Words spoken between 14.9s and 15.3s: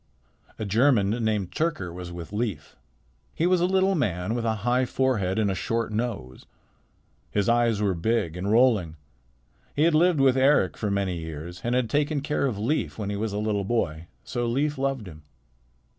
him.